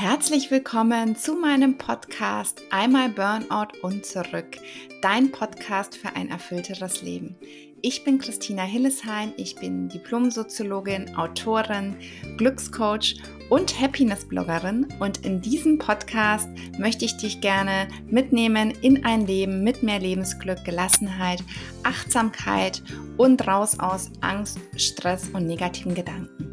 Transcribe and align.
Herzlich 0.00 0.52
willkommen 0.52 1.16
zu 1.16 1.34
meinem 1.34 1.76
Podcast 1.76 2.62
Einmal 2.70 3.08
Burnout 3.08 3.76
und 3.82 4.06
zurück, 4.06 4.56
dein 5.02 5.32
Podcast 5.32 5.96
für 5.96 6.14
ein 6.14 6.30
erfüllteres 6.30 7.02
Leben. 7.02 7.34
Ich 7.82 8.04
bin 8.04 8.20
Christina 8.20 8.62
Hillesheim, 8.62 9.32
ich 9.36 9.56
bin 9.56 9.88
Diplomsoziologin, 9.88 11.16
Autorin, 11.16 11.96
Glückscoach 12.36 13.16
und 13.50 13.80
Happiness-Bloggerin 13.80 14.86
und 15.00 15.26
in 15.26 15.40
diesem 15.40 15.78
Podcast 15.78 16.48
möchte 16.78 17.04
ich 17.04 17.16
dich 17.16 17.40
gerne 17.40 17.88
mitnehmen 18.06 18.70
in 18.82 19.04
ein 19.04 19.26
Leben 19.26 19.64
mit 19.64 19.82
mehr 19.82 19.98
Lebensglück, 19.98 20.64
Gelassenheit, 20.64 21.42
Achtsamkeit 21.82 22.84
und 23.16 23.48
raus 23.48 23.80
aus 23.80 24.12
Angst, 24.20 24.60
Stress 24.76 25.30
und 25.30 25.48
negativen 25.48 25.96
Gedanken. 25.96 26.47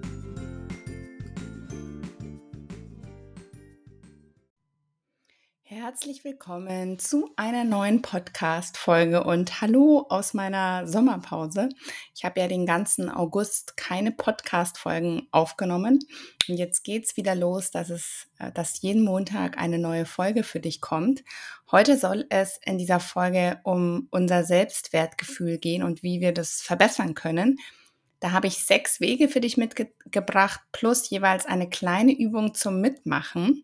Herzlich 5.95 6.25
willkommen 6.25 6.99
zu 6.99 7.31
einer 7.37 7.63
neuen 7.63 8.01
Podcast-Folge 8.01 9.23
und 9.23 9.61
hallo 9.61 10.05
aus 10.09 10.33
meiner 10.33 10.85
Sommerpause. 10.87 11.69
Ich 12.13 12.25
habe 12.25 12.41
ja 12.41 12.49
den 12.49 12.65
ganzen 12.65 13.09
August 13.09 13.77
keine 13.77 14.11
Podcast-Folgen 14.11 15.29
aufgenommen 15.31 15.99
und 16.49 16.57
jetzt 16.57 16.83
geht's 16.83 17.15
wieder 17.15 17.33
los, 17.33 17.71
dass 17.71 17.89
es, 17.89 18.27
äh, 18.39 18.51
dass 18.51 18.81
jeden 18.81 19.05
Montag 19.05 19.57
eine 19.57 19.79
neue 19.79 20.05
Folge 20.05 20.43
für 20.43 20.59
dich 20.59 20.81
kommt. 20.81 21.23
Heute 21.71 21.97
soll 21.97 22.25
es 22.27 22.59
in 22.65 22.77
dieser 22.77 22.99
Folge 22.99 23.61
um 23.63 24.09
unser 24.11 24.43
Selbstwertgefühl 24.43 25.59
gehen 25.59 25.81
und 25.81 26.03
wie 26.03 26.19
wir 26.19 26.33
das 26.33 26.59
verbessern 26.59 27.13
können. 27.13 27.57
Da 28.19 28.33
habe 28.33 28.47
ich 28.47 28.65
sechs 28.65 28.99
Wege 28.99 29.29
für 29.29 29.39
dich 29.39 29.55
mitgebracht 29.55 30.59
plus 30.73 31.09
jeweils 31.09 31.45
eine 31.45 31.69
kleine 31.69 32.11
Übung 32.11 32.53
zum 32.53 32.81
Mitmachen. 32.81 33.63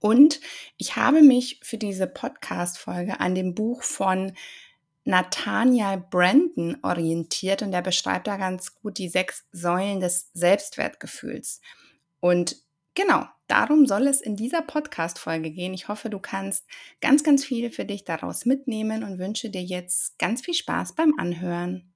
Und 0.00 0.40
ich 0.76 0.96
habe 0.96 1.22
mich 1.22 1.60
für 1.62 1.78
diese 1.78 2.06
Podcast-Folge 2.06 3.20
an 3.20 3.34
dem 3.34 3.54
Buch 3.54 3.82
von 3.82 4.32
Nathaniel 5.04 6.04
Brandon 6.10 6.76
orientiert 6.82 7.62
und 7.62 7.72
der 7.72 7.82
beschreibt 7.82 8.26
da 8.26 8.36
ganz 8.36 8.74
gut 8.74 8.98
die 8.98 9.08
sechs 9.08 9.46
Säulen 9.52 10.00
des 10.00 10.30
Selbstwertgefühls. 10.34 11.60
Und 12.20 12.56
genau, 12.94 13.24
darum 13.46 13.86
soll 13.86 14.06
es 14.06 14.20
in 14.20 14.36
dieser 14.36 14.62
Podcast-Folge 14.62 15.50
gehen. 15.50 15.72
Ich 15.72 15.88
hoffe, 15.88 16.10
du 16.10 16.18
kannst 16.18 16.66
ganz, 17.00 17.24
ganz 17.24 17.44
viel 17.44 17.70
für 17.70 17.86
dich 17.86 18.04
daraus 18.04 18.44
mitnehmen 18.44 19.02
und 19.02 19.18
wünsche 19.18 19.50
dir 19.50 19.62
jetzt 19.62 20.18
ganz 20.18 20.42
viel 20.42 20.54
Spaß 20.54 20.94
beim 20.94 21.14
Anhören. 21.18 21.92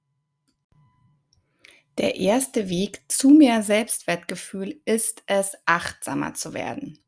Der 1.99 2.15
erste 2.15 2.67
Weg 2.69 3.03
zu 3.07 3.29
mehr 3.29 3.61
Selbstwertgefühl 3.61 4.81
ist 4.85 5.21
es, 5.27 5.55
achtsamer 5.67 6.33
zu 6.33 6.55
werden 6.55 7.03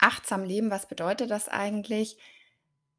achtsam 0.00 0.44
leben, 0.44 0.70
was 0.70 0.88
bedeutet 0.88 1.30
das 1.30 1.48
eigentlich? 1.48 2.18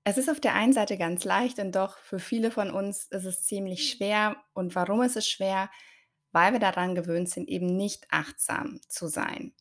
Es 0.03 0.17
ist 0.17 0.29
auf 0.29 0.39
der 0.39 0.55
einen 0.55 0.73
Seite 0.73 0.97
ganz 0.97 1.23
leicht 1.25 1.59
und 1.59 1.75
doch 1.75 1.97
für 1.99 2.19
viele 2.19 2.51
von 2.51 2.71
uns 2.71 3.05
ist 3.05 3.25
es 3.25 3.43
ziemlich 3.43 3.91
schwer. 3.91 4.37
Und 4.53 4.75
warum 4.75 5.01
ist 5.03 5.17
es 5.17 5.27
schwer? 5.27 5.69
Weil 6.31 6.53
wir 6.53 6.59
daran 6.59 6.95
gewöhnt 6.95 7.29
sind, 7.29 7.49
eben 7.49 7.67
nicht 7.77 8.07
achtsam 8.09 8.79
zu 8.87 9.07
sein. 9.07 9.53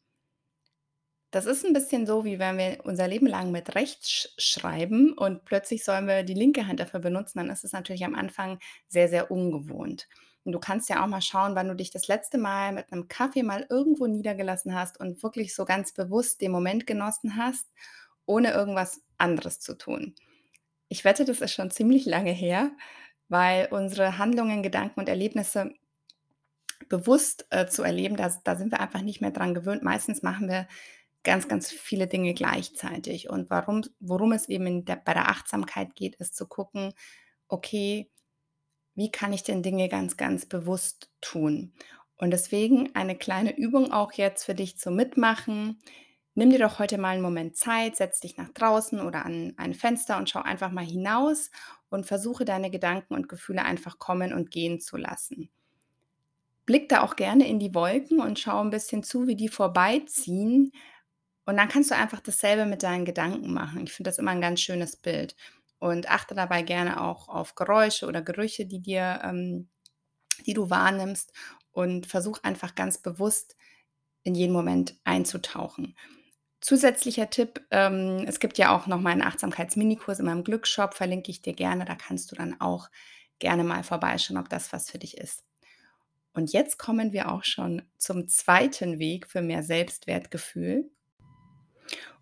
Das 1.32 1.46
ist 1.46 1.64
ein 1.64 1.72
bisschen 1.72 2.06
so, 2.06 2.24
wie 2.24 2.40
wenn 2.40 2.58
wir 2.58 2.78
unser 2.84 3.06
Leben 3.06 3.26
lang 3.26 3.52
mit 3.52 3.76
rechts 3.76 4.34
schreiben 4.36 5.12
und 5.12 5.44
plötzlich 5.44 5.84
sollen 5.84 6.08
wir 6.08 6.24
die 6.24 6.34
linke 6.34 6.66
Hand 6.66 6.80
dafür 6.80 6.98
benutzen, 7.00 7.38
dann 7.38 7.50
ist 7.50 7.62
es 7.62 7.72
natürlich 7.72 8.04
am 8.04 8.16
Anfang 8.16 8.58
sehr, 8.88 9.08
sehr 9.08 9.30
ungewohnt. 9.30 10.08
Und 10.44 10.52
du 10.52 10.58
kannst 10.58 10.88
ja 10.88 11.02
auch 11.02 11.06
mal 11.06 11.20
schauen, 11.20 11.54
wann 11.54 11.68
du 11.68 11.74
dich 11.74 11.90
das 11.90 12.08
letzte 12.08 12.38
Mal 12.38 12.72
mit 12.72 12.92
einem 12.92 13.08
Kaffee 13.08 13.42
mal 13.42 13.66
irgendwo 13.68 14.06
niedergelassen 14.06 14.74
hast 14.74 14.98
und 14.98 15.22
wirklich 15.22 15.54
so 15.54 15.64
ganz 15.64 15.92
bewusst 15.92 16.40
den 16.40 16.52
Moment 16.52 16.86
genossen 16.86 17.36
hast, 17.36 17.66
ohne 18.26 18.52
irgendwas 18.52 19.02
anderes 19.18 19.60
zu 19.60 19.76
tun. 19.76 20.14
Ich 20.88 21.04
wette, 21.04 21.24
das 21.24 21.40
ist 21.40 21.52
schon 21.52 21.70
ziemlich 21.70 22.06
lange 22.06 22.32
her, 22.32 22.70
weil 23.28 23.68
unsere 23.70 24.18
Handlungen, 24.18 24.62
Gedanken 24.62 25.00
und 25.00 25.08
Erlebnisse 25.08 25.72
bewusst 26.88 27.46
äh, 27.50 27.66
zu 27.66 27.82
erleben, 27.82 28.16
da, 28.16 28.34
da 28.44 28.56
sind 28.56 28.72
wir 28.72 28.80
einfach 28.80 29.02
nicht 29.02 29.20
mehr 29.20 29.30
dran 29.30 29.54
gewöhnt. 29.54 29.82
Meistens 29.82 30.22
machen 30.22 30.48
wir 30.48 30.66
ganz, 31.22 31.48
ganz 31.48 31.70
viele 31.70 32.06
Dinge 32.06 32.34
gleichzeitig. 32.34 33.28
Und 33.28 33.50
warum, 33.50 33.82
worum 34.00 34.32
es 34.32 34.48
eben 34.48 34.84
der, 34.84 34.96
bei 34.96 35.12
der 35.14 35.28
Achtsamkeit 35.28 35.94
geht, 35.94 36.16
ist 36.16 36.36
zu 36.36 36.46
gucken, 36.46 36.92
okay, 37.48 38.10
wie 38.94 39.10
kann 39.10 39.32
ich 39.32 39.42
denn 39.42 39.62
Dinge 39.62 39.88
ganz, 39.88 40.16
ganz 40.16 40.46
bewusst 40.46 41.10
tun? 41.20 41.72
Und 42.16 42.32
deswegen 42.32 42.94
eine 42.94 43.16
kleine 43.16 43.56
Übung 43.56 43.92
auch 43.92 44.12
jetzt 44.12 44.44
für 44.44 44.54
dich 44.54 44.78
zum 44.78 44.94
Mitmachen. 44.94 45.80
Nimm 46.34 46.50
dir 46.50 46.58
doch 46.58 46.78
heute 46.78 46.98
mal 46.98 47.14
einen 47.14 47.22
Moment 47.22 47.56
Zeit, 47.56 47.96
setz 47.96 48.20
dich 48.20 48.36
nach 48.36 48.50
draußen 48.50 49.00
oder 49.00 49.24
an 49.24 49.54
ein 49.56 49.74
Fenster 49.74 50.18
und 50.18 50.28
schau 50.28 50.40
einfach 50.40 50.70
mal 50.70 50.84
hinaus 50.84 51.50
und 51.88 52.06
versuche 52.06 52.44
deine 52.44 52.70
Gedanken 52.70 53.14
und 53.14 53.28
Gefühle 53.28 53.64
einfach 53.64 53.98
kommen 53.98 54.32
und 54.32 54.50
gehen 54.50 54.80
zu 54.80 54.96
lassen. 54.96 55.50
Blick 56.66 56.88
da 56.88 57.02
auch 57.02 57.16
gerne 57.16 57.48
in 57.48 57.58
die 57.58 57.74
Wolken 57.74 58.20
und 58.20 58.38
schau 58.38 58.60
ein 58.60 58.70
bisschen 58.70 59.02
zu, 59.02 59.26
wie 59.26 59.34
die 59.34 59.48
vorbeiziehen. 59.48 60.72
Und 61.46 61.56
dann 61.56 61.68
kannst 61.68 61.90
du 61.90 61.96
einfach 61.96 62.20
dasselbe 62.20 62.66
mit 62.66 62.82
deinen 62.82 63.04
Gedanken 63.04 63.52
machen. 63.52 63.82
Ich 63.84 63.92
finde 63.92 64.10
das 64.10 64.18
immer 64.18 64.30
ein 64.30 64.40
ganz 64.40 64.60
schönes 64.60 64.94
Bild 64.94 65.34
und 65.80 66.08
achte 66.08 66.34
dabei 66.34 66.62
gerne 66.62 67.00
auch 67.00 67.28
auf 67.28 67.56
Geräusche 67.56 68.06
oder 68.06 68.22
Gerüche, 68.22 68.66
die 68.66 68.80
dir, 68.80 69.20
ähm, 69.24 69.68
die 70.46 70.54
du 70.54 70.70
wahrnimmst 70.70 71.32
und 71.72 72.06
versuch 72.06 72.38
einfach 72.42 72.74
ganz 72.74 72.98
bewusst 72.98 73.56
in 74.22 74.34
jeden 74.34 74.52
Moment 74.52 74.94
einzutauchen. 75.04 75.96
Zusätzlicher 76.60 77.30
Tipp, 77.30 77.66
ähm, 77.70 78.24
es 78.26 78.38
gibt 78.38 78.58
ja 78.58 78.76
auch 78.76 78.86
noch 78.86 79.00
meinen 79.00 79.22
Achtsamkeits-Minikurs 79.22 80.18
in 80.18 80.26
meinem 80.26 80.44
Glücksshop, 80.44 80.92
verlinke 80.92 81.30
ich 81.30 81.40
dir 81.40 81.54
gerne, 81.54 81.86
da 81.86 81.94
kannst 81.94 82.30
du 82.30 82.36
dann 82.36 82.60
auch 82.60 82.90
gerne 83.38 83.64
mal 83.64 83.82
vorbeischauen, 83.82 84.38
ob 84.38 84.50
das 84.50 84.72
was 84.74 84.90
für 84.90 84.98
dich 84.98 85.16
ist. 85.16 85.42
Und 86.34 86.52
jetzt 86.52 86.78
kommen 86.78 87.12
wir 87.12 87.32
auch 87.32 87.44
schon 87.44 87.82
zum 87.96 88.28
zweiten 88.28 88.98
Weg 88.98 89.26
für 89.26 89.40
mehr 89.40 89.62
Selbstwertgefühl. 89.62 90.90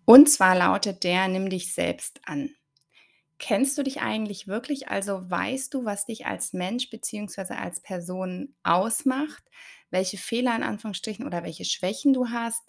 Und 0.05 0.29
zwar 0.29 0.55
lautet 0.55 1.03
der, 1.03 1.27
nimm 1.27 1.49
dich 1.49 1.73
selbst 1.73 2.21
an. 2.23 2.55
Kennst 3.39 3.77
du 3.77 3.83
dich 3.83 4.01
eigentlich 4.01 4.47
wirklich? 4.47 4.89
Also 4.89 5.29
weißt 5.29 5.73
du, 5.73 5.85
was 5.85 6.05
dich 6.05 6.25
als 6.25 6.51
Mensch 6.53 6.89
bzw. 6.89 7.53
als 7.53 7.79
Person 7.81 8.53
ausmacht? 8.63 9.43
Welche 9.91 10.17
Fehler 10.17 10.55
in 10.55 10.63
Anführungsstrichen 10.63 11.25
oder 11.25 11.43
welche 11.43 11.63
Schwächen 11.65 12.13
du 12.13 12.29
hast? 12.29 12.61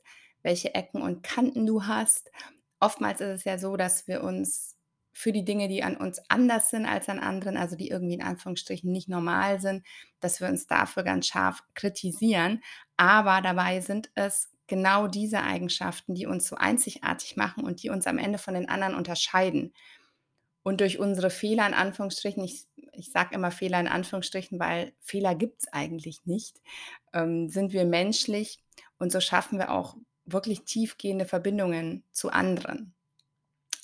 Welche 0.42 0.74
Ecken 0.74 1.02
und 1.02 1.22
Kanten 1.22 1.66
du 1.66 1.86
hast? 1.86 2.30
Oftmals 2.78 3.20
ist 3.20 3.28
es 3.40 3.44
ja 3.44 3.58
so, 3.58 3.76
dass 3.76 4.06
wir 4.06 4.22
uns 4.22 4.76
für 5.12 5.32
die 5.32 5.44
Dinge, 5.44 5.66
die 5.68 5.82
an 5.82 5.96
uns 5.96 6.22
anders 6.28 6.70
sind 6.70 6.86
als 6.86 7.08
an 7.08 7.18
anderen, 7.18 7.56
also 7.56 7.74
die 7.76 7.88
irgendwie 7.88 8.14
in 8.14 8.22
Anführungsstrichen 8.22 8.90
nicht 8.92 9.08
normal 9.08 9.60
sind, 9.60 9.84
dass 10.20 10.40
wir 10.40 10.48
uns 10.48 10.68
dafür 10.68 11.02
ganz 11.02 11.26
scharf 11.26 11.64
kritisieren. 11.74 12.62
Aber 12.96 13.40
dabei 13.42 13.80
sind 13.80 14.08
es 14.14 14.50
genau 14.68 15.08
diese 15.08 15.42
Eigenschaften, 15.42 16.14
die 16.14 16.26
uns 16.26 16.46
so 16.46 16.54
einzigartig 16.54 17.36
machen 17.36 17.64
und 17.64 17.82
die 17.82 17.90
uns 17.90 18.06
am 18.06 18.18
Ende 18.18 18.38
von 18.38 18.54
den 18.54 18.68
anderen 18.68 18.94
unterscheiden. 18.94 19.72
Und 20.62 20.80
durch 20.80 20.98
unsere 20.98 21.30
Fehler 21.30 21.66
in 21.66 21.74
Anführungsstrichen, 21.74 22.44
ich, 22.44 22.66
ich 22.92 23.10
sage 23.10 23.34
immer 23.34 23.50
Fehler 23.50 23.80
in 23.80 23.88
Anführungsstrichen, 23.88 24.58
weil 24.58 24.92
Fehler 25.00 25.34
gibt 25.34 25.62
es 25.62 25.72
eigentlich 25.72 26.26
nicht, 26.26 26.60
ähm, 27.12 27.48
sind 27.48 27.72
wir 27.72 27.84
menschlich 27.84 28.58
und 28.98 29.10
so 29.10 29.20
schaffen 29.20 29.58
wir 29.58 29.70
auch 29.70 29.96
wirklich 30.26 30.64
tiefgehende 30.64 31.24
Verbindungen 31.24 32.04
zu 32.12 32.30
anderen. 32.30 32.94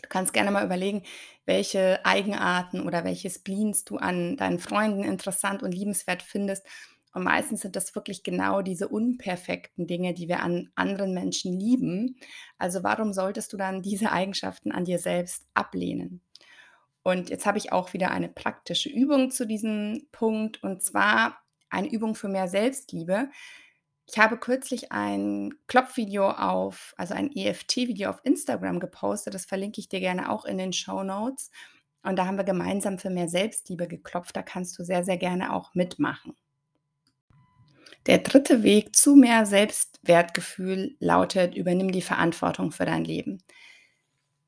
Du 0.03 0.09
kannst 0.09 0.33
gerne 0.33 0.51
mal 0.51 0.65
überlegen, 0.65 1.03
welche 1.47 2.05
Eigenarten 2.05 2.81
oder 2.81 3.05
welche 3.05 3.31
Spleens 3.31 3.85
du 3.85 3.97
an 3.97 4.37
deinen 4.37 4.59
Freunden 4.59 5.03
interessant 5.03 5.63
und 5.63 5.73
liebenswert 5.73 6.23
findest. 6.23 6.65
Und 7.13 7.25
meistens 7.25 7.63
sind 7.63 7.77
das 7.77 7.95
wirklich 7.95 8.23
genau 8.23 8.61
diese 8.61 8.89
unperfekten 8.89 9.87
Dinge, 9.87 10.13
die 10.13 10.29
wir 10.29 10.43
an 10.43 10.71
anderen 10.75 11.15
Menschen 11.15 11.59
lieben. 11.59 12.19
Also 12.59 12.83
warum 12.83 13.15
solltest 13.15 13.53
du 13.53 13.57
dann 13.57 13.83
diese 13.83 14.13
Eigenschaften 14.13 14.71
an 14.71 14.85
dir 14.85 14.99
selbst 14.99 15.47
ablehnen? 15.55 16.21
Und 17.07 17.31
jetzt 17.31 17.47
habe 17.47 17.57
ich 17.57 17.71
auch 17.71 17.93
wieder 17.93 18.11
eine 18.11 18.29
praktische 18.29 18.89
Übung 18.89 19.31
zu 19.31 19.47
diesem 19.47 20.09
Punkt 20.11 20.65
und 20.65 20.83
zwar 20.83 21.39
eine 21.71 21.89
Übung 21.89 22.17
für 22.17 22.27
mehr 22.27 22.49
Selbstliebe. 22.49 23.31
Ich 24.09 24.19
habe 24.19 24.37
kürzlich 24.37 24.91
ein 24.91 25.55
Klopfvideo 25.69 26.29
auf, 26.29 26.95
also 26.97 27.15
ein 27.15 27.31
EFT-Video 27.31 28.11
auf 28.11 28.19
Instagram 28.25 28.81
gepostet. 28.81 29.35
Das 29.35 29.45
verlinke 29.45 29.81
ich 29.81 29.89
dir 29.89 30.01
gerne 30.01 30.33
auch 30.33 30.45
in 30.47 30.59
den 30.59 30.73
Show 30.73 31.05
Notes. 31.05 31.53
Und 32.03 32.17
da 32.17 32.27
haben 32.27 32.39
wir 32.39 32.45
gemeinsam 32.45 32.99
für 32.99 33.11
mehr 33.11 33.29
Selbstliebe 33.29 33.87
geklopft. 33.87 34.35
Da 34.35 34.43
kannst 34.43 34.77
du 34.77 34.83
sehr, 34.83 35.05
sehr 35.05 35.17
gerne 35.17 35.55
auch 35.55 35.75
mitmachen. 35.75 36.35
Der 38.07 38.19
dritte 38.19 38.65
Weg 38.65 38.97
zu 38.97 39.15
mehr 39.15 39.47
Selbstwertgefühl 39.47 40.97
lautet, 40.99 41.55
übernimm 41.55 41.93
die 41.93 42.03
Verantwortung 42.03 42.73
für 42.73 42.85
dein 42.85 43.05
Leben. 43.05 43.45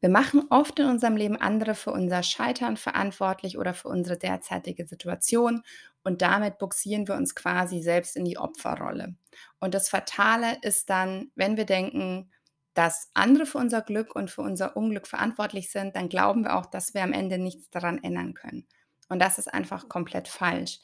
Wir 0.01 0.09
machen 0.09 0.45
oft 0.51 0.79
in 0.79 0.87
unserem 0.87 1.17
Leben 1.17 1.37
andere 1.37 1.75
für 1.75 1.91
unser 1.91 2.23
Scheitern 2.23 2.77
verantwortlich 2.77 3.59
oder 3.59 3.75
für 3.75 3.89
unsere 3.89 4.17
derzeitige 4.17 4.87
Situation 4.87 5.63
und 6.05 6.23
damit 6.23 6.59
buxieren 6.59 7.09
wir 7.09 7.17
uns 7.17 7.35
quasi 7.35 7.83
selbst 7.83 8.17
in 8.17 8.25
die 8.25 8.39
Opferrolle. 8.39 9.17
Und 9.59 9.75
das 9.75 9.89
Fatale 9.89 10.57
ist 10.63 10.89
dann, 10.89 11.31
wenn 11.35 11.57
wir 11.57 11.67
denken, 11.67 12.31
dass 12.75 13.11
andere 13.15 13.45
für 13.45 13.59
unser 13.59 13.83
Glück 13.83 14.15
und 14.15 14.31
für 14.31 14.43
unser 14.43 14.77
Unglück 14.77 15.09
verantwortlich 15.09 15.71
sind, 15.71 15.97
dann 15.97 16.09
glauben 16.09 16.45
wir 16.45 16.57
auch, 16.57 16.67
dass 16.67 16.95
wir 16.95 17.03
am 17.03 17.13
Ende 17.13 17.37
nichts 17.37 17.69
daran 17.71 18.03
ändern 18.05 18.35
können. 18.35 18.69
Und 19.09 19.21
das 19.21 19.39
ist 19.39 19.53
einfach 19.53 19.89
komplett 19.89 20.29
falsch. 20.29 20.79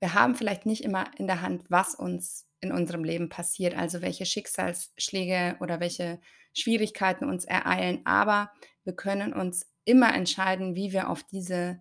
Wir 0.00 0.14
haben 0.14 0.34
vielleicht 0.34 0.66
nicht 0.66 0.82
immer 0.82 1.04
in 1.16 1.28
der 1.28 1.40
Hand, 1.40 1.70
was 1.70 1.94
uns 1.94 2.48
in 2.62 2.72
unserem 2.72 3.04
Leben 3.04 3.28
passiert, 3.28 3.76
also 3.76 4.00
welche 4.00 4.24
Schicksalsschläge 4.24 5.56
oder 5.60 5.80
welche 5.80 6.20
Schwierigkeiten 6.54 7.26
uns 7.26 7.44
ereilen, 7.44 8.00
aber 8.04 8.50
wir 8.84 8.94
können 8.94 9.34
uns 9.34 9.70
immer 9.84 10.14
entscheiden, 10.14 10.74
wie 10.74 10.92
wir 10.92 11.10
auf 11.10 11.22
diese 11.24 11.80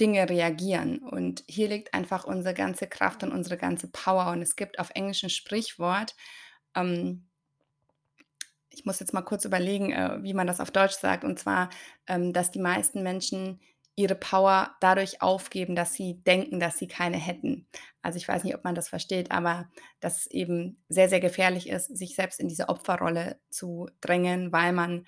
Dinge 0.00 0.28
reagieren. 0.28 0.98
Und 0.98 1.44
hier 1.46 1.68
liegt 1.68 1.94
einfach 1.94 2.24
unsere 2.24 2.54
ganze 2.54 2.86
Kraft 2.86 3.22
und 3.22 3.32
unsere 3.32 3.58
ganze 3.58 3.88
Power. 3.88 4.32
Und 4.32 4.40
es 4.40 4.56
gibt 4.56 4.78
auf 4.78 4.90
Englisch 4.94 5.22
ein 5.22 5.30
Sprichwort, 5.30 6.16
ähm, 6.74 7.26
ich 8.70 8.84
muss 8.84 9.00
jetzt 9.00 9.12
mal 9.12 9.22
kurz 9.22 9.44
überlegen, 9.44 9.92
äh, 9.92 10.22
wie 10.22 10.34
man 10.34 10.46
das 10.46 10.60
auf 10.60 10.70
Deutsch 10.70 10.94
sagt, 10.94 11.24
und 11.24 11.38
zwar, 11.38 11.70
ähm, 12.06 12.32
dass 12.32 12.50
die 12.50 12.60
meisten 12.60 13.02
Menschen 13.02 13.60
ihre 13.96 14.14
Power 14.14 14.76
dadurch 14.80 15.20
aufgeben, 15.20 15.76
dass 15.76 15.94
sie 15.94 16.22
denken, 16.22 16.60
dass 16.60 16.78
sie 16.78 16.88
keine 16.88 17.16
hätten. 17.16 17.66
Also 18.02 18.16
ich 18.16 18.26
weiß 18.26 18.44
nicht, 18.44 18.54
ob 18.54 18.64
man 18.64 18.74
das 18.74 18.88
versteht, 18.88 19.30
aber 19.30 19.68
dass 20.00 20.20
es 20.20 20.26
eben 20.28 20.82
sehr, 20.88 21.08
sehr 21.08 21.20
gefährlich 21.20 21.68
ist, 21.68 21.96
sich 21.96 22.14
selbst 22.14 22.40
in 22.40 22.48
diese 22.48 22.68
Opferrolle 22.68 23.38
zu 23.50 23.88
drängen, 24.00 24.52
weil 24.52 24.72
man 24.72 25.06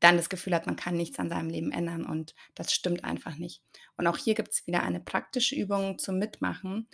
dann 0.00 0.16
das 0.16 0.28
Gefühl 0.28 0.54
hat, 0.54 0.66
man 0.66 0.76
kann 0.76 0.96
nichts 0.96 1.18
an 1.18 1.28
seinem 1.28 1.48
Leben 1.48 1.70
ändern 1.70 2.04
und 2.04 2.34
das 2.54 2.72
stimmt 2.72 3.04
einfach 3.04 3.36
nicht. 3.36 3.62
Und 3.96 4.06
auch 4.06 4.16
hier 4.16 4.34
gibt 4.34 4.50
es 4.50 4.66
wieder 4.66 4.82
eine 4.82 5.00
praktische 5.00 5.54
Übung 5.54 5.98
zum 5.98 6.18
Mitmachen. 6.18 6.88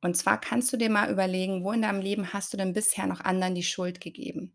Und 0.00 0.16
zwar 0.16 0.40
kannst 0.40 0.72
du 0.72 0.78
dir 0.78 0.88
mal 0.88 1.10
überlegen, 1.10 1.64
wo 1.64 1.72
in 1.72 1.82
deinem 1.82 2.00
Leben 2.00 2.32
hast 2.32 2.52
du 2.52 2.56
denn 2.56 2.72
bisher 2.72 3.06
noch 3.06 3.20
anderen 3.20 3.54
die 3.54 3.62
Schuld 3.62 4.00
gegeben? 4.00 4.54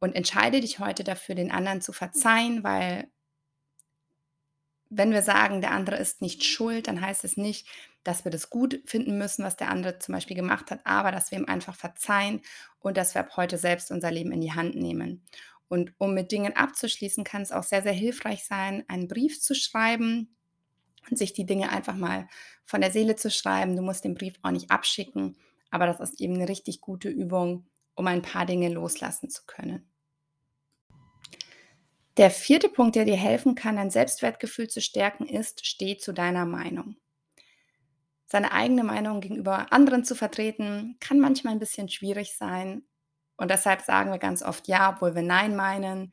Und 0.00 0.14
entscheide 0.14 0.60
dich 0.60 0.78
heute 0.78 1.04
dafür, 1.04 1.34
den 1.34 1.50
anderen 1.50 1.82
zu 1.82 1.92
verzeihen, 1.92 2.62
weil 2.62 3.10
wenn 4.90 5.12
wir 5.12 5.22
sagen, 5.22 5.60
der 5.60 5.72
andere 5.72 5.96
ist 5.96 6.22
nicht 6.22 6.44
schuld, 6.44 6.88
dann 6.88 7.00
heißt 7.00 7.24
es 7.24 7.36
nicht, 7.36 7.66
dass 8.04 8.24
wir 8.24 8.32
das 8.32 8.48
gut 8.48 8.80
finden 8.86 9.18
müssen, 9.18 9.44
was 9.44 9.56
der 9.56 9.68
andere 9.68 9.98
zum 9.98 10.14
Beispiel 10.14 10.36
gemacht 10.36 10.70
hat, 10.70 10.80
aber 10.84 11.12
dass 11.12 11.30
wir 11.30 11.38
ihm 11.38 11.44
einfach 11.44 11.74
verzeihen 11.74 12.40
und 12.80 12.96
dass 12.96 13.14
wir 13.14 13.20
ab 13.20 13.36
heute 13.36 13.58
selbst 13.58 13.90
unser 13.90 14.10
Leben 14.10 14.32
in 14.32 14.40
die 14.40 14.52
Hand 14.52 14.76
nehmen. 14.76 15.22
Und 15.68 15.92
um 15.98 16.14
mit 16.14 16.32
Dingen 16.32 16.56
abzuschließen, 16.56 17.24
kann 17.24 17.42
es 17.42 17.52
auch 17.52 17.62
sehr, 17.62 17.82
sehr 17.82 17.92
hilfreich 17.92 18.44
sein, 18.44 18.84
einen 18.88 19.08
Brief 19.08 19.40
zu 19.40 19.54
schreiben 19.54 20.34
und 21.10 21.18
sich 21.18 21.34
die 21.34 21.44
Dinge 21.44 21.70
einfach 21.70 21.94
mal 21.94 22.26
von 22.64 22.80
der 22.80 22.90
Seele 22.90 23.16
zu 23.16 23.30
schreiben. 23.30 23.76
Du 23.76 23.82
musst 23.82 24.04
den 24.04 24.14
Brief 24.14 24.34
auch 24.42 24.50
nicht 24.50 24.70
abschicken, 24.70 25.36
aber 25.70 25.86
das 25.86 26.00
ist 26.00 26.20
eben 26.20 26.34
eine 26.34 26.48
richtig 26.48 26.80
gute 26.80 27.10
Übung, 27.10 27.66
um 27.94 28.06
ein 28.06 28.22
paar 28.22 28.46
Dinge 28.46 28.70
loslassen 28.70 29.28
zu 29.28 29.42
können. 29.46 29.86
Der 32.18 32.32
vierte 32.32 32.68
Punkt, 32.68 32.96
der 32.96 33.04
dir 33.04 33.16
helfen 33.16 33.54
kann, 33.54 33.76
dein 33.76 33.90
Selbstwertgefühl 33.90 34.68
zu 34.68 34.80
stärken, 34.80 35.24
ist, 35.24 35.64
steh 35.64 35.98
zu 35.98 36.12
deiner 36.12 36.46
Meinung. 36.46 36.96
Seine 38.26 38.50
eigene 38.50 38.82
Meinung 38.82 39.20
gegenüber 39.20 39.72
anderen 39.72 40.04
zu 40.04 40.16
vertreten, 40.16 40.96
kann 40.98 41.20
manchmal 41.20 41.52
ein 41.52 41.60
bisschen 41.60 41.88
schwierig 41.88 42.36
sein. 42.36 42.82
Und 43.36 43.52
deshalb 43.52 43.82
sagen 43.82 44.10
wir 44.10 44.18
ganz 44.18 44.42
oft 44.42 44.66
Ja, 44.66 44.94
obwohl 44.94 45.14
wir 45.14 45.22
Nein 45.22 45.54
meinen. 45.54 46.12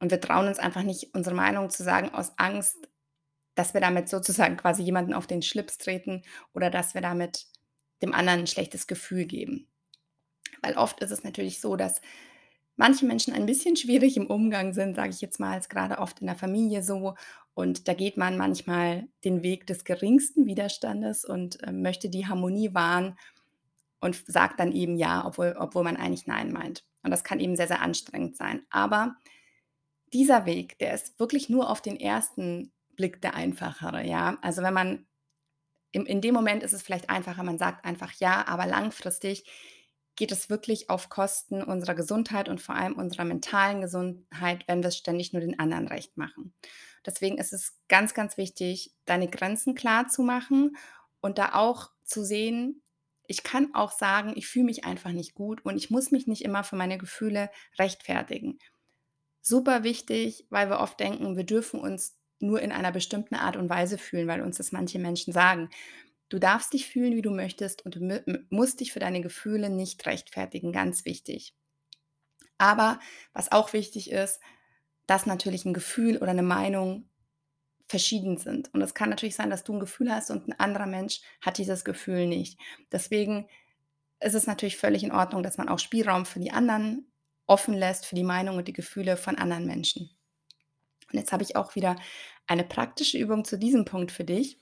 Und 0.00 0.10
wir 0.10 0.20
trauen 0.20 0.48
uns 0.48 0.58
einfach 0.58 0.82
nicht, 0.82 1.14
unsere 1.14 1.36
Meinung 1.36 1.70
zu 1.70 1.84
sagen, 1.84 2.10
aus 2.12 2.36
Angst, 2.36 2.88
dass 3.54 3.72
wir 3.72 3.80
damit 3.80 4.08
sozusagen 4.08 4.56
quasi 4.56 4.82
jemanden 4.82 5.14
auf 5.14 5.28
den 5.28 5.42
Schlips 5.42 5.78
treten 5.78 6.22
oder 6.54 6.70
dass 6.70 6.94
wir 6.94 7.00
damit 7.00 7.46
dem 8.02 8.12
anderen 8.12 8.40
ein 8.40 8.46
schlechtes 8.48 8.88
Gefühl 8.88 9.26
geben. 9.26 9.68
Weil 10.60 10.76
oft 10.76 11.00
ist 11.00 11.12
es 11.12 11.22
natürlich 11.22 11.60
so, 11.60 11.76
dass 11.76 12.00
manche 12.76 13.06
Menschen 13.06 13.34
ein 13.34 13.46
bisschen 13.46 13.76
schwierig 13.76 14.16
im 14.16 14.26
Umgang 14.26 14.72
sind, 14.74 14.96
sage 14.96 15.10
ich 15.10 15.20
jetzt 15.20 15.40
mal, 15.40 15.58
ist 15.58 15.70
gerade 15.70 15.98
oft 15.98 16.20
in 16.20 16.26
der 16.26 16.36
Familie 16.36 16.82
so. 16.82 17.14
Und 17.54 17.86
da 17.88 17.94
geht 17.94 18.16
man 18.16 18.36
manchmal 18.36 19.08
den 19.24 19.42
Weg 19.42 19.66
des 19.66 19.84
geringsten 19.84 20.46
Widerstandes 20.46 21.24
und 21.24 21.62
äh, 21.62 21.72
möchte 21.72 22.08
die 22.08 22.26
Harmonie 22.26 22.74
wahren 22.74 23.16
und 24.00 24.22
sagt 24.26 24.60
dann 24.60 24.72
eben 24.72 24.96
ja, 24.96 25.24
obwohl, 25.24 25.54
obwohl 25.58 25.84
man 25.84 25.96
eigentlich 25.96 26.26
nein 26.26 26.52
meint. 26.52 26.84
Und 27.02 27.10
das 27.10 27.24
kann 27.24 27.40
eben 27.40 27.56
sehr, 27.56 27.68
sehr 27.68 27.80
anstrengend 27.80 28.36
sein. 28.36 28.62
Aber 28.70 29.16
dieser 30.12 30.46
Weg, 30.46 30.78
der 30.78 30.94
ist 30.94 31.18
wirklich 31.18 31.48
nur 31.48 31.70
auf 31.70 31.80
den 31.80 31.98
ersten 31.98 32.72
Blick 32.96 33.20
der 33.20 33.34
einfachere, 33.34 34.04
ja. 34.04 34.38
Also 34.42 34.62
wenn 34.62 34.74
man 34.74 35.06
in, 35.92 36.06
in 36.06 36.20
dem 36.20 36.34
Moment 36.34 36.62
ist 36.62 36.72
es 36.72 36.82
vielleicht 36.82 37.08
einfacher, 37.08 37.44
man 37.44 37.58
sagt 37.58 37.84
einfach 37.84 38.12
ja, 38.14 38.46
aber 38.48 38.66
langfristig 38.66 39.44
geht 40.16 40.32
es 40.32 40.48
wirklich 40.48 40.90
auf 40.90 41.08
Kosten 41.08 41.62
unserer 41.62 41.94
Gesundheit 41.94 42.48
und 42.48 42.60
vor 42.60 42.74
allem 42.74 42.94
unserer 42.94 43.24
mentalen 43.24 43.80
Gesundheit, 43.80 44.64
wenn 44.66 44.82
wir 44.82 44.88
es 44.88 44.96
ständig 44.96 45.32
nur 45.32 45.40
den 45.40 45.58
anderen 45.58 45.88
recht 45.88 46.16
machen. 46.16 46.54
Deswegen 47.04 47.38
ist 47.38 47.52
es 47.52 47.76
ganz, 47.88 48.14
ganz 48.14 48.36
wichtig, 48.36 48.94
deine 49.04 49.28
Grenzen 49.28 49.74
klar 49.74 50.08
zu 50.08 50.22
machen 50.22 50.76
und 51.20 51.38
da 51.38 51.54
auch 51.54 51.90
zu 52.04 52.24
sehen, 52.24 52.82
ich 53.26 53.42
kann 53.42 53.74
auch 53.74 53.90
sagen, 53.90 54.34
ich 54.36 54.46
fühle 54.46 54.66
mich 54.66 54.84
einfach 54.84 55.10
nicht 55.10 55.34
gut 55.34 55.64
und 55.64 55.76
ich 55.76 55.90
muss 55.90 56.10
mich 56.10 56.26
nicht 56.26 56.44
immer 56.44 56.62
für 56.62 56.76
meine 56.76 56.98
Gefühle 56.98 57.50
rechtfertigen. 57.78 58.58
Super 59.40 59.82
wichtig, 59.82 60.46
weil 60.50 60.68
wir 60.68 60.80
oft 60.80 61.00
denken, 61.00 61.36
wir 61.36 61.44
dürfen 61.44 61.80
uns 61.80 62.16
nur 62.38 62.60
in 62.60 62.72
einer 62.72 62.92
bestimmten 62.92 63.34
Art 63.34 63.56
und 63.56 63.70
Weise 63.70 63.98
fühlen, 63.98 64.28
weil 64.28 64.42
uns 64.42 64.58
das 64.58 64.72
manche 64.72 64.98
Menschen 64.98 65.32
sagen. 65.32 65.70
Du 66.34 66.40
darfst 66.40 66.72
dich 66.72 66.88
fühlen, 66.88 67.14
wie 67.14 67.22
du 67.22 67.30
möchtest 67.30 67.86
und 67.86 67.94
du 67.94 68.24
musst 68.50 68.80
dich 68.80 68.92
für 68.92 68.98
deine 68.98 69.20
Gefühle 69.20 69.70
nicht 69.70 70.04
rechtfertigen, 70.04 70.72
ganz 70.72 71.04
wichtig. 71.04 71.54
Aber 72.58 72.98
was 73.32 73.52
auch 73.52 73.72
wichtig 73.72 74.10
ist, 74.10 74.40
dass 75.06 75.26
natürlich 75.26 75.64
ein 75.64 75.74
Gefühl 75.74 76.16
oder 76.16 76.32
eine 76.32 76.42
Meinung 76.42 77.08
verschieden 77.86 78.36
sind. 78.36 78.74
Und 78.74 78.82
es 78.82 78.94
kann 78.94 79.10
natürlich 79.10 79.36
sein, 79.36 79.48
dass 79.48 79.62
du 79.62 79.74
ein 79.74 79.78
Gefühl 79.78 80.12
hast 80.12 80.32
und 80.32 80.48
ein 80.48 80.58
anderer 80.58 80.86
Mensch 80.86 81.20
hat 81.40 81.56
dieses 81.56 81.84
Gefühl 81.84 82.26
nicht. 82.26 82.58
Deswegen 82.90 83.46
ist 84.18 84.34
es 84.34 84.48
natürlich 84.48 84.76
völlig 84.76 85.04
in 85.04 85.12
Ordnung, 85.12 85.44
dass 85.44 85.56
man 85.56 85.68
auch 85.68 85.78
Spielraum 85.78 86.26
für 86.26 86.40
die 86.40 86.50
anderen 86.50 87.06
offen 87.46 87.74
lässt, 87.74 88.06
für 88.06 88.16
die 88.16 88.24
Meinung 88.24 88.56
und 88.56 88.66
die 88.66 88.72
Gefühle 88.72 89.16
von 89.16 89.38
anderen 89.38 89.66
Menschen. 89.66 90.10
Und 91.12 91.16
jetzt 91.16 91.30
habe 91.30 91.44
ich 91.44 91.54
auch 91.54 91.76
wieder 91.76 91.94
eine 92.48 92.64
praktische 92.64 93.18
Übung 93.18 93.44
zu 93.44 93.56
diesem 93.56 93.84
Punkt 93.84 94.10
für 94.10 94.24
dich. 94.24 94.58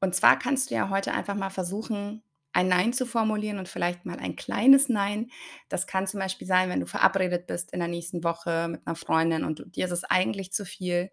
Und 0.00 0.14
zwar 0.14 0.38
kannst 0.38 0.70
du 0.70 0.74
ja 0.74 0.90
heute 0.90 1.12
einfach 1.12 1.34
mal 1.34 1.50
versuchen, 1.50 2.22
ein 2.52 2.68
Nein 2.68 2.94
zu 2.94 3.04
formulieren 3.04 3.58
und 3.58 3.68
vielleicht 3.68 4.06
mal 4.06 4.18
ein 4.18 4.34
kleines 4.34 4.88
Nein. 4.88 5.30
Das 5.68 5.86
kann 5.86 6.06
zum 6.06 6.20
Beispiel 6.20 6.46
sein, 6.46 6.70
wenn 6.70 6.80
du 6.80 6.86
verabredet 6.86 7.46
bist 7.46 7.72
in 7.72 7.80
der 7.80 7.88
nächsten 7.88 8.24
Woche 8.24 8.68
mit 8.68 8.86
einer 8.86 8.96
Freundin 8.96 9.44
und 9.44 9.76
dir 9.76 9.84
ist 9.84 9.92
es 9.92 10.04
eigentlich 10.04 10.52
zu 10.52 10.64
viel 10.64 11.10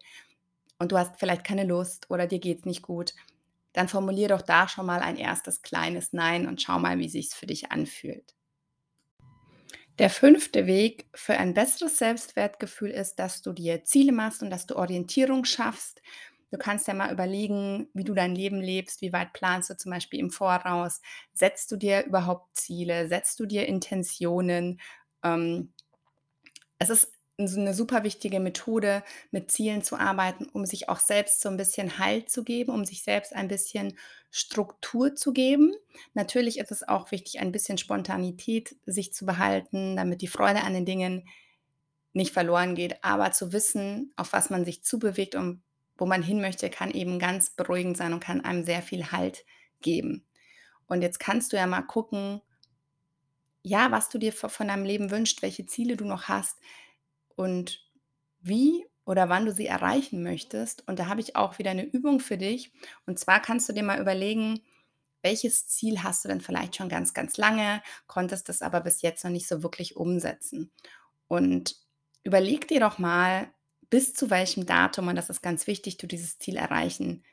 und 0.78 0.90
du 0.90 0.98
hast 0.98 1.18
vielleicht 1.18 1.44
keine 1.44 1.64
Lust 1.64 2.10
oder 2.10 2.26
dir 2.26 2.38
geht 2.38 2.60
es 2.60 2.64
nicht 2.64 2.82
gut. 2.82 3.14
Dann 3.74 3.88
formulier 3.88 4.28
doch 4.28 4.40
da 4.40 4.68
schon 4.68 4.86
mal 4.86 5.00
ein 5.00 5.16
erstes 5.16 5.60
kleines 5.60 6.12
Nein 6.14 6.48
und 6.48 6.62
schau 6.62 6.78
mal, 6.78 6.98
wie 6.98 7.08
sich 7.08 7.26
es 7.26 7.34
für 7.34 7.46
dich 7.46 7.70
anfühlt. 7.70 8.34
Der 9.98 10.10
fünfte 10.10 10.66
Weg 10.66 11.06
für 11.14 11.36
ein 11.36 11.54
besseres 11.54 11.98
Selbstwertgefühl 11.98 12.90
ist, 12.90 13.16
dass 13.16 13.42
du 13.42 13.52
dir 13.52 13.84
Ziele 13.84 14.12
machst 14.12 14.42
und 14.42 14.50
dass 14.50 14.66
du 14.66 14.76
Orientierung 14.76 15.44
schaffst 15.44 16.00
Du 16.54 16.58
kannst 16.58 16.86
ja 16.86 16.94
mal 16.94 17.12
überlegen, 17.12 17.88
wie 17.94 18.04
du 18.04 18.14
dein 18.14 18.36
Leben 18.36 18.60
lebst, 18.60 19.00
wie 19.00 19.12
weit 19.12 19.32
planst 19.32 19.70
du 19.70 19.76
zum 19.76 19.90
Beispiel 19.90 20.20
im 20.20 20.30
Voraus, 20.30 21.00
setzt 21.32 21.72
du 21.72 21.76
dir 21.76 22.04
überhaupt 22.04 22.56
Ziele, 22.56 23.08
setzt 23.08 23.40
du 23.40 23.46
dir 23.46 23.66
Intentionen. 23.66 24.80
Ähm, 25.24 25.72
es 26.78 26.90
ist 26.90 27.12
eine 27.36 27.74
super 27.74 28.04
wichtige 28.04 28.38
Methode, 28.38 29.02
mit 29.32 29.50
Zielen 29.50 29.82
zu 29.82 29.96
arbeiten, 29.96 30.44
um 30.48 30.64
sich 30.64 30.88
auch 30.88 31.00
selbst 31.00 31.40
so 31.40 31.48
ein 31.48 31.56
bisschen 31.56 31.98
Halt 31.98 32.30
zu 32.30 32.44
geben, 32.44 32.70
um 32.70 32.84
sich 32.84 33.02
selbst 33.02 33.34
ein 33.34 33.48
bisschen 33.48 33.98
Struktur 34.30 35.16
zu 35.16 35.32
geben. 35.32 35.74
Natürlich 36.12 36.60
ist 36.60 36.70
es 36.70 36.86
auch 36.86 37.10
wichtig, 37.10 37.40
ein 37.40 37.50
bisschen 37.50 37.78
Spontanität 37.78 38.76
sich 38.86 39.12
zu 39.12 39.26
behalten, 39.26 39.96
damit 39.96 40.22
die 40.22 40.28
Freude 40.28 40.62
an 40.62 40.74
den 40.74 40.86
Dingen 40.86 41.28
nicht 42.12 42.32
verloren 42.32 42.76
geht, 42.76 43.02
aber 43.02 43.32
zu 43.32 43.52
wissen, 43.52 44.12
auf 44.14 44.32
was 44.32 44.50
man 44.50 44.64
sich 44.64 44.84
zubewegt 44.84 45.34
und 45.34 45.64
wo 45.96 46.06
man 46.06 46.22
hin 46.22 46.40
möchte, 46.40 46.70
kann 46.70 46.90
eben 46.90 47.18
ganz 47.18 47.50
beruhigend 47.50 47.96
sein 47.96 48.12
und 48.12 48.20
kann 48.20 48.44
einem 48.44 48.64
sehr 48.64 48.82
viel 48.82 49.12
Halt 49.12 49.44
geben. 49.80 50.26
Und 50.86 51.02
jetzt 51.02 51.20
kannst 51.20 51.52
du 51.52 51.56
ja 51.56 51.66
mal 51.66 51.82
gucken, 51.82 52.40
ja, 53.62 53.90
was 53.90 54.10
du 54.10 54.18
dir 54.18 54.32
von 54.32 54.68
deinem 54.68 54.84
Leben 54.84 55.10
wünschst, 55.10 55.40
welche 55.42 55.66
Ziele 55.66 55.96
du 55.96 56.04
noch 56.04 56.24
hast 56.24 56.58
und 57.36 57.80
wie 58.40 58.84
oder 59.06 59.28
wann 59.28 59.46
du 59.46 59.52
sie 59.52 59.66
erreichen 59.66 60.22
möchtest. 60.22 60.86
Und 60.86 60.98
da 60.98 61.06
habe 61.06 61.20
ich 61.20 61.36
auch 61.36 61.58
wieder 61.58 61.70
eine 61.70 61.84
Übung 61.84 62.20
für 62.20 62.36
dich. 62.36 62.72
Und 63.06 63.18
zwar 63.18 63.40
kannst 63.40 63.68
du 63.68 63.72
dir 63.72 63.82
mal 63.82 64.00
überlegen, 64.00 64.60
welches 65.22 65.66
Ziel 65.66 66.02
hast 66.02 66.24
du 66.24 66.28
denn 66.28 66.42
vielleicht 66.42 66.76
schon 66.76 66.90
ganz, 66.90 67.14
ganz 67.14 67.38
lange, 67.38 67.82
konntest 68.06 68.48
das 68.50 68.60
aber 68.60 68.80
bis 68.82 69.00
jetzt 69.00 69.24
noch 69.24 69.30
nicht 69.30 69.48
so 69.48 69.62
wirklich 69.62 69.96
umsetzen. 69.96 70.70
Und 71.28 71.76
überleg 72.22 72.68
dir 72.68 72.80
doch 72.80 72.98
mal, 72.98 73.48
bis 73.90 74.14
zu 74.14 74.30
welchem 74.30 74.66
Datum, 74.66 75.08
und 75.08 75.16
das 75.16 75.30
ist 75.30 75.42
ganz 75.42 75.66
wichtig, 75.66 75.96
du 75.98 76.06
dieses 76.06 76.38
Ziel 76.38 76.56
erreichen 76.56 77.24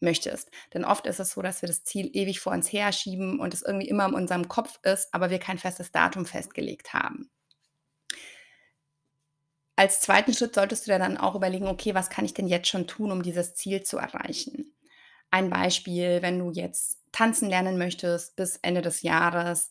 möchtest. 0.00 0.50
Denn 0.74 0.84
oft 0.84 1.06
ist 1.06 1.20
es 1.20 1.32
so, 1.32 1.42
dass 1.42 1.62
wir 1.62 1.68
das 1.68 1.84
Ziel 1.84 2.10
ewig 2.14 2.40
vor 2.40 2.52
uns 2.52 2.72
her 2.72 2.92
schieben 2.92 3.40
und 3.40 3.54
es 3.54 3.62
irgendwie 3.62 3.88
immer 3.88 4.06
in 4.08 4.14
unserem 4.14 4.48
Kopf 4.48 4.80
ist, 4.84 5.12
aber 5.14 5.30
wir 5.30 5.38
kein 5.38 5.58
festes 5.58 5.92
Datum 5.92 6.26
festgelegt 6.26 6.92
haben. 6.94 7.30
als 9.76 10.00
zweiten 10.00 10.32
Schritt 10.34 10.54
solltest 10.54 10.86
du 10.86 10.92
dir 10.92 10.98
dann 10.98 11.16
auch 11.18 11.34
überlegen, 11.34 11.66
okay, 11.66 11.94
was 11.94 12.10
kann 12.10 12.24
ich 12.24 12.34
denn 12.34 12.46
jetzt 12.46 12.68
schon 12.68 12.86
tun, 12.86 13.10
um 13.10 13.22
dieses 13.22 13.54
Ziel 13.54 13.82
zu 13.82 13.98
erreichen? 13.98 14.74
Ein 15.30 15.50
Beispiel, 15.50 16.22
wenn 16.22 16.38
du 16.38 16.50
jetzt 16.50 17.00
tanzen 17.12 17.48
lernen 17.48 17.78
möchtest 17.78 18.36
bis 18.36 18.56
Ende 18.58 18.82
des 18.82 19.02
Jahres, 19.02 19.70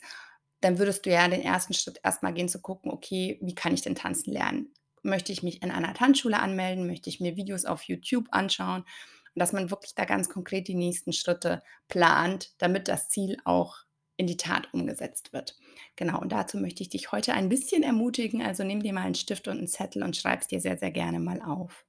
dann 0.61 0.77
würdest 0.79 1.05
du 1.05 1.11
ja 1.11 1.27
den 1.27 1.41
ersten 1.41 1.73
Schritt 1.73 2.00
erstmal 2.03 2.33
gehen 2.33 2.50
zu 2.50 2.61
gucken, 2.61 2.91
okay, 2.91 3.39
wie 3.41 3.55
kann 3.55 3.73
ich 3.73 3.81
denn 3.81 3.95
tanzen 3.95 4.33
lernen? 4.33 4.73
Möchte 5.03 5.31
ich 5.31 5.43
mich 5.43 5.62
in 5.63 5.72
einer 5.72 5.93
Tanzschule 5.93 6.39
anmelden? 6.39 6.88
Möchte 6.88 7.10
ich 7.10 7.20
mir 7.20 7.36
Videos 7.36 7.65
auf 7.65 7.84
YouTube 7.84 8.27
anschauen? 8.31 8.81
Und 8.81 9.39
dass 9.39 9.53
man 9.53 9.72
wirklich 9.72 9.96
da 9.96 10.05
ganz 10.05 10.29
konkret 10.29 10.67
die 10.67 10.75
nächsten 10.75 11.13
Schritte 11.13 11.63
plant, 11.88 12.53
damit 12.58 12.88
das 12.88 13.10
Ziel 13.10 13.38
auch 13.46 13.77
in 14.17 14.27
die 14.27 14.38
Tat 14.38 14.72
umgesetzt 14.74 15.34
wird. 15.34 15.58
Genau, 15.96 16.20
und 16.20 16.31
dazu 16.31 16.58
möchte 16.58 16.84
ich 16.84 16.89
dich 16.89 17.12
heute 17.12 17.34
ein 17.34 17.50
bisschen 17.50 17.81
ermutigen. 17.81 18.43
Also 18.43 18.63
nimm 18.63 18.84
dir 18.84 18.93
mal 18.93 19.01
einen 19.01 19.15
Stift 19.15 19.48
und 19.48 19.58
einen 19.58 19.67
Zettel 19.67 20.03
und 20.03 20.15
schreib 20.15 20.41
es 20.41 20.48
dir 20.48 20.62
sehr, 20.62 20.77
sehr 20.77 20.91
gerne 20.91 21.20
mal 21.20 21.41
auf. 21.41 21.86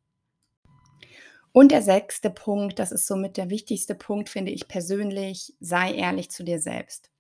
Und 1.53 1.71
der 1.71 1.83
sechste 1.83 2.31
Punkt, 2.31 2.79
das 2.79 2.93
ist 2.93 3.07
somit 3.07 3.37
der 3.37 3.51
wichtigste 3.51 3.95
Punkt, 3.95 4.31
finde 4.31 4.51
ich 4.51 4.69
persönlich, 4.69 5.55
sei 5.61 5.93
ehrlich 5.93 6.31
zu 6.31 6.45
dir 6.45 6.59
selbst. 6.59 7.11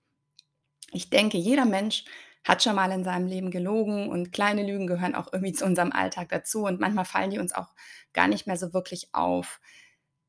Ich 0.93 1.11
denke, 1.11 1.37
jeder 1.37 1.67
Mensch 1.67 2.05
hat 2.45 2.63
schon 2.63 2.77
mal 2.77 2.91
in 2.91 3.05
seinem 3.05 3.27
Leben 3.27 3.51
gelogen 3.51 4.09
und 4.09 4.33
kleine 4.33 4.67
Lügen 4.67 4.87
gehören 4.87 5.15
auch 5.15 5.33
irgendwie 5.33 5.53
zu 5.53 5.65
unserem 5.65 5.93
Alltag 5.93 6.29
dazu 6.31 6.65
und 6.65 6.81
manchmal 6.81 7.05
fallen 7.05 7.31
die 7.31 7.39
uns 7.39 7.53
auch 7.55 7.75
gar 8.13 8.29
nicht 8.29 8.47
mehr 8.47 8.57
so 8.57 8.73
wirklich 8.73 9.09
auf. 9.13 9.61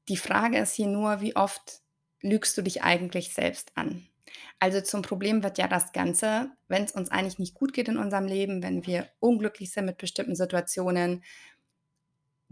Die 0.08 0.18
Frage 0.18 0.58
ist 0.58 0.74
hier 0.74 0.88
nur, 0.88 1.22
wie 1.22 1.36
oft 1.36 1.82
lügst 2.22 2.58
du 2.58 2.62
dich 2.62 2.84
eigentlich 2.84 3.34
selbst 3.34 3.72
an? 3.76 4.08
Also 4.60 4.82
zum 4.82 5.02
Problem 5.02 5.44
wird 5.44 5.58
ja 5.58 5.68
das 5.68 5.92
Ganze, 5.92 6.52
wenn 6.68 6.84
es 6.84 6.92
uns 6.92 7.12
eigentlich 7.12 7.40
nicht 7.40 7.54
gut 7.54 7.74
geht 7.74 7.90
in 7.90 7.98
unserem 7.98 8.26
Leben, 8.26 8.64
wenn 8.64 8.86
wir 8.86 9.10
unglücklich 9.20 9.72
sind 9.72 9.86
mit 9.86 9.98
bestimmten 9.98 10.36
Situationen, 10.36 11.24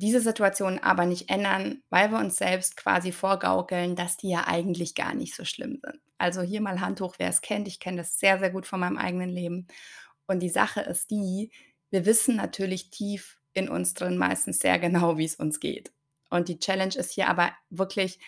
diese 0.02 0.20
Situationen 0.20 0.80
aber 0.80 1.06
nicht 1.06 1.30
ändern, 1.30 1.84
weil 1.90 2.12
wir 2.12 2.18
uns 2.18 2.38
selbst 2.38 2.76
quasi 2.76 3.12
vorgaukeln, 3.12 3.96
dass 3.96 4.18
die 4.18 4.30
ja 4.30 4.48
eigentlich 4.48 4.96
gar 4.96 5.14
nicht 5.14 5.36
so 5.36 5.46
schlimm 5.46 5.80
sind. 5.84 6.02
Also 6.18 6.42
hier 6.42 6.62
mal 6.62 6.82
Hand 6.82 7.02
hoch, 7.02 7.16
wer 7.18 7.30
es 7.30 7.42
kennt. 7.42 7.68
Ich 7.68 7.80
kenne 7.80 7.98
das 7.98 8.20
sehr, 8.20 8.40
sehr 8.40 8.50
gut 8.50 8.66
von 8.66 8.80
meinem 8.80 8.98
eigenen 8.98 9.30
Leben. 9.30 9.68
Und 10.28 10.40
die 10.40 10.50
Sache 10.50 10.82
ist 10.82 11.12
die, 11.12 11.52
wir 11.92 12.06
wissen 12.06 12.36
natürlich 12.36 12.90
tief 12.90 13.38
in 13.54 13.70
uns 13.70 13.94
drin 13.94 14.18
meistens 14.18 14.60
sehr 14.60 14.80
genau, 14.80 15.18
wie 15.18 15.26
es 15.26 15.36
uns 15.36 15.60
geht. 15.60 15.92
Und 16.30 16.48
die 16.48 16.60
Challenge 16.60 16.96
ist 16.96 17.12
hier 17.12 17.28
aber 17.28 17.52
wirklich 17.70 18.20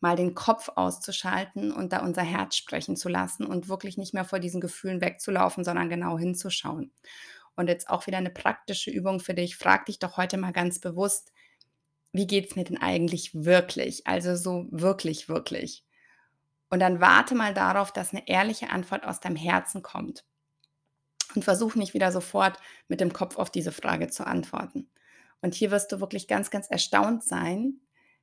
mal 0.00 0.16
den 0.16 0.34
Kopf 0.34 0.70
auszuschalten 0.76 1.72
und 1.72 1.92
da 1.92 2.00
unser 2.00 2.22
Herz 2.22 2.56
sprechen 2.56 2.96
zu 2.96 3.08
lassen 3.08 3.44
und 3.44 3.68
wirklich 3.68 3.98
nicht 3.98 4.14
mehr 4.14 4.24
vor 4.24 4.38
diesen 4.38 4.60
Gefühlen 4.60 5.00
wegzulaufen, 5.00 5.64
sondern 5.64 5.88
genau 5.88 6.18
hinzuschauen. 6.18 6.92
Und 7.58 7.66
jetzt 7.66 7.90
auch 7.90 8.06
wieder 8.06 8.18
eine 8.18 8.30
praktische 8.30 8.88
Übung 8.92 9.18
für 9.18 9.34
dich. 9.34 9.56
Frag 9.56 9.86
dich 9.86 9.98
doch 9.98 10.16
heute 10.16 10.36
mal 10.36 10.52
ganz 10.52 10.78
bewusst, 10.78 11.32
wie 12.12 12.28
geht 12.28 12.48
es 12.48 12.54
mir 12.54 12.62
denn 12.62 12.80
eigentlich 12.80 13.34
wirklich? 13.34 14.06
Also 14.06 14.36
so 14.36 14.68
wirklich, 14.70 15.28
wirklich. 15.28 15.84
Und 16.70 16.78
dann 16.78 17.00
warte 17.00 17.34
mal 17.34 17.54
darauf, 17.54 17.92
dass 17.92 18.14
eine 18.14 18.28
ehrliche 18.28 18.70
Antwort 18.70 19.04
aus 19.04 19.18
deinem 19.18 19.34
Herzen 19.34 19.82
kommt. 19.82 20.24
Und 21.34 21.42
versuch 21.44 21.74
nicht 21.74 21.94
wieder 21.94 22.12
sofort 22.12 22.60
mit 22.86 23.00
dem 23.00 23.12
Kopf 23.12 23.38
auf 23.38 23.50
diese 23.50 23.72
Frage 23.72 24.06
zu 24.06 24.24
antworten. 24.24 24.88
Und 25.40 25.56
hier 25.56 25.72
wirst 25.72 25.90
du 25.90 25.98
wirklich 25.98 26.28
ganz, 26.28 26.52
ganz 26.52 26.70
erstaunt 26.70 27.24
sein, 27.24 27.80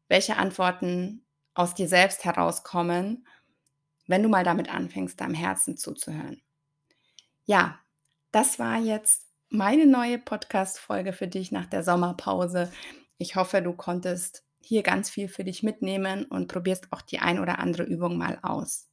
welche 0.07 0.37
Antworten 0.37 1.25
aus 1.55 1.73
dir 1.73 1.89
selbst 1.89 2.23
herauskommen, 2.23 3.27
wenn 4.07 4.23
du 4.23 4.29
mal 4.29 4.45
damit 4.45 4.73
anfängst, 4.73 5.19
deinem 5.19 5.33
Herzen 5.33 5.75
zuzuhören. 5.75 6.41
Ja, 7.43 7.81
das 8.31 8.59
war 8.59 8.77
jetzt 8.77 9.25
meine 9.49 9.85
neue 9.85 10.19
Podcast-Folge 10.19 11.13
für 11.13 11.27
dich 11.27 11.51
nach 11.51 11.65
der 11.65 11.83
Sommerpause. 11.83 12.71
Ich 13.17 13.35
hoffe, 13.35 13.61
du 13.61 13.73
konntest 13.73 14.43
hier 14.61 14.83
ganz 14.83 15.09
viel 15.09 15.27
für 15.27 15.43
dich 15.43 15.63
mitnehmen 15.63 16.25
und 16.25 16.47
probierst 16.47 16.87
auch 16.91 17.01
die 17.01 17.19
ein 17.19 17.39
oder 17.39 17.59
andere 17.59 17.83
Übung 17.83 18.17
mal 18.17 18.39
aus. 18.41 18.89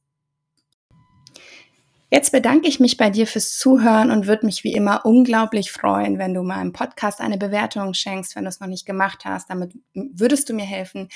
Jetzt 2.13 2.31
bedanke 2.31 2.67
ich 2.67 2.79
mich 2.79 2.97
bei 2.97 3.09
dir 3.09 3.25
fürs 3.25 3.57
Zuhören 3.57 4.11
und 4.11 4.27
würde 4.27 4.45
mich 4.45 4.63
wie 4.63 4.73
immer 4.73 5.03
unglaublich 5.03 5.71
freuen, 5.71 6.19
wenn 6.19 6.35
du 6.35 6.43
meinem 6.43 6.71
Podcast 6.71 7.19
eine 7.19 7.39
Bewertung 7.39 7.95
schenkst, 7.95 8.35
wenn 8.35 8.43
du 8.43 8.49
es 8.49 8.59
noch 8.59 8.67
nicht 8.67 8.85
gemacht 8.85 9.25
hast. 9.25 9.49
Damit 9.49 9.73
würdest 9.95 10.47
du 10.47 10.53
mir 10.53 10.63
helfen, 10.63 11.09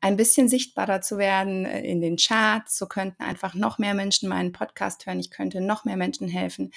ein 0.00 0.16
bisschen 0.16 0.48
sichtbarer 0.48 1.00
zu 1.00 1.18
werden 1.18 1.64
äh, 1.64 1.80
in 1.80 2.00
den 2.00 2.16
Charts. 2.16 2.78
So 2.78 2.86
könnten 2.86 3.24
einfach 3.24 3.54
noch 3.54 3.78
mehr 3.78 3.94
Menschen 3.94 4.28
meinen 4.28 4.52
Podcast 4.52 5.04
hören. 5.06 5.18
Ich 5.18 5.32
könnte 5.32 5.60
noch 5.60 5.84
mehr 5.84 5.96
Menschen 5.96 6.28
helfen. 6.28 6.70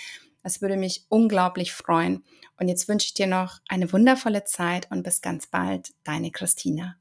Das 0.48 0.62
würde 0.62 0.77
mich 0.77 1.06
unglaublich 1.10 1.74
freuen. 1.74 2.24
Und 2.58 2.70
jetzt 2.70 2.88
wünsche 2.88 3.08
ich 3.08 3.13
dir 3.13 3.27
noch 3.27 3.60
eine 3.68 3.92
wundervolle 3.92 4.46
Zeit 4.46 4.89
und 4.89 5.04
bis 5.04 5.20
ganz 5.20 5.48
bald, 5.48 5.94
deine 6.06 6.32
Christina. 6.32 6.96